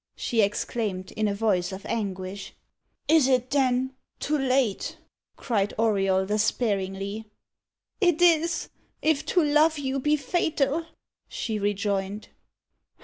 [0.15, 2.53] she exclaimed, in a voice of anguish.
[3.07, 4.97] "Is it, then, too late?"
[5.35, 7.25] cried Auriol despairingly.
[7.99, 8.69] "It is
[9.03, 10.87] if to love you be fatal,"
[11.29, 12.29] she rejoined.